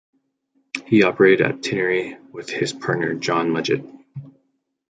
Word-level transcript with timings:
He 0.85 1.03
operated 1.03 1.45
a 1.45 1.53
tinnery 1.55 2.17
with 2.31 2.49
his 2.49 2.73
partner 2.73 3.13
John 3.13 3.49
Mudget. 3.51 3.87